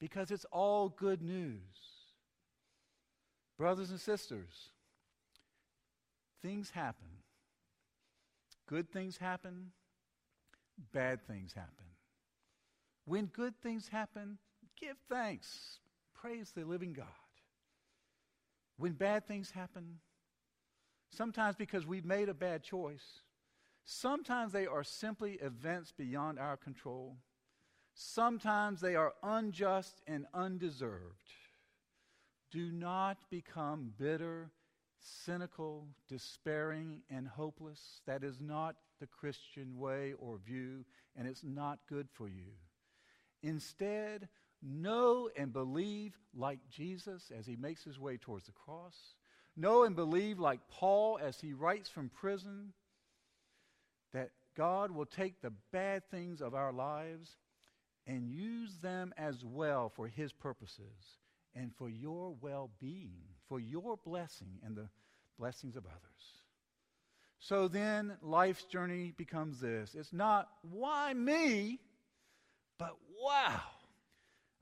because 0.00 0.30
it's 0.30 0.46
all 0.50 0.88
good 0.88 1.22
news. 1.22 1.60
Brothers 3.56 3.90
and 3.90 4.00
sisters, 4.00 4.70
things 6.42 6.70
happen. 6.70 7.06
Good 8.66 8.90
things 8.90 9.18
happen, 9.18 9.72
bad 10.92 11.26
things 11.26 11.52
happen. 11.52 11.84
When 13.04 13.26
good 13.26 13.54
things 13.62 13.88
happen, 13.88 14.38
give 14.80 14.96
thanks. 15.10 15.78
Praise 16.14 16.52
the 16.56 16.64
living 16.64 16.94
God. 16.94 17.06
When 18.78 18.92
bad 18.92 19.26
things 19.28 19.50
happen, 19.50 19.98
sometimes 21.10 21.56
because 21.56 21.86
we've 21.86 22.06
made 22.06 22.28
a 22.28 22.34
bad 22.34 22.62
choice, 22.62 23.20
sometimes 23.84 24.52
they 24.52 24.66
are 24.66 24.84
simply 24.84 25.32
events 25.34 25.92
beyond 25.92 26.38
our 26.38 26.56
control, 26.56 27.16
sometimes 27.94 28.80
they 28.80 28.96
are 28.96 29.14
unjust 29.22 30.00
and 30.06 30.26
undeserved. 30.34 31.32
Do 32.50 32.70
not 32.70 33.18
become 33.30 33.92
bitter, 33.98 34.50
cynical, 35.00 35.88
despairing, 36.08 37.02
and 37.10 37.26
hopeless. 37.26 38.00
That 38.06 38.22
is 38.22 38.40
not 38.40 38.76
the 39.00 39.06
Christian 39.06 39.78
way 39.78 40.14
or 40.18 40.38
view, 40.38 40.84
and 41.16 41.26
it's 41.26 41.42
not 41.42 41.80
good 41.88 42.08
for 42.12 42.28
you. 42.28 42.52
Instead, 43.42 44.28
know 44.62 45.28
and 45.36 45.52
believe 45.52 46.16
like 46.34 46.60
Jesus 46.70 47.30
as 47.36 47.46
he 47.46 47.56
makes 47.56 47.84
his 47.84 47.98
way 47.98 48.16
towards 48.16 48.46
the 48.46 48.52
cross. 48.52 48.96
Know 49.56 49.84
and 49.84 49.94
believe 49.94 50.38
like 50.38 50.60
Paul 50.68 51.18
as 51.22 51.40
he 51.40 51.52
writes 51.52 51.88
from 51.88 52.08
prison 52.08 52.72
that 54.14 54.30
God 54.56 54.90
will 54.90 55.06
take 55.06 55.42
the 55.42 55.52
bad 55.72 56.08
things 56.10 56.40
of 56.40 56.54
our 56.54 56.72
lives 56.72 57.36
and 58.06 58.30
use 58.30 58.76
them 58.76 59.12
as 59.18 59.44
well 59.44 59.90
for 59.94 60.08
his 60.08 60.32
purposes 60.32 61.18
and 61.54 61.74
for 61.76 61.88
your 61.88 62.34
well 62.40 62.70
being, 62.80 63.24
for 63.48 63.60
your 63.60 63.98
blessing 64.04 64.60
and 64.64 64.76
the 64.76 64.88
blessings 65.38 65.76
of 65.76 65.84
others. 65.84 66.00
So 67.40 67.68
then 67.68 68.16
life's 68.22 68.64
journey 68.64 69.12
becomes 69.16 69.60
this 69.60 69.94
it's 69.94 70.12
not 70.12 70.48
why 70.70 71.12
me, 71.12 71.80
but 72.78 72.96
wow. 73.22 73.60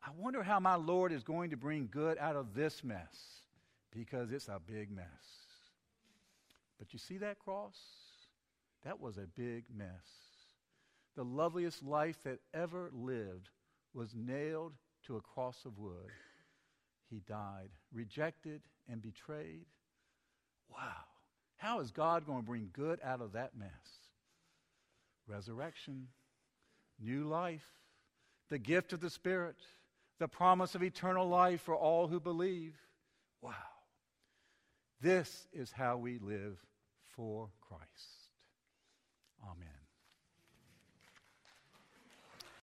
I 0.04 0.10
wonder 0.18 0.42
how 0.42 0.58
my 0.58 0.74
Lord 0.74 1.12
is 1.12 1.22
going 1.22 1.50
to 1.50 1.56
bring 1.56 1.88
good 1.90 2.18
out 2.18 2.34
of 2.34 2.54
this 2.54 2.82
mess 2.82 3.42
because 3.92 4.32
it's 4.32 4.48
a 4.48 4.60
big 4.66 4.90
mess. 4.90 5.06
But 6.78 6.92
you 6.92 6.98
see 6.98 7.18
that 7.18 7.38
cross? 7.38 7.76
That 8.84 9.00
was 9.00 9.16
a 9.16 9.28
big 9.36 9.64
mess. 9.74 9.88
The 11.16 11.24
loveliest 11.24 11.82
life 11.82 12.16
that 12.24 12.40
ever 12.54 12.90
lived 12.92 13.50
was 13.94 14.14
nailed 14.14 14.72
to 15.06 15.16
a 15.16 15.20
cross 15.20 15.64
of 15.64 15.78
wood 15.78 16.10
he 17.12 17.20
died, 17.28 17.68
rejected 17.92 18.62
and 18.88 19.02
betrayed. 19.02 19.66
Wow. 20.70 21.04
How 21.56 21.80
is 21.80 21.90
God 21.90 22.26
going 22.26 22.40
to 22.40 22.46
bring 22.46 22.70
good 22.72 22.98
out 23.04 23.20
of 23.20 23.32
that 23.32 23.56
mess? 23.56 23.68
Resurrection, 25.28 26.08
new 26.98 27.24
life, 27.24 27.66
the 28.48 28.58
gift 28.58 28.94
of 28.94 29.00
the 29.00 29.10
Spirit, 29.10 29.56
the 30.18 30.26
promise 30.26 30.74
of 30.74 30.82
eternal 30.82 31.28
life 31.28 31.60
for 31.60 31.76
all 31.76 32.08
who 32.08 32.18
believe. 32.18 32.74
Wow. 33.42 33.52
This 35.02 35.46
is 35.52 35.70
how 35.70 35.98
we 35.98 36.18
live 36.18 36.56
for 37.14 37.50
Christ. 37.60 38.21
Amen. 39.42 39.71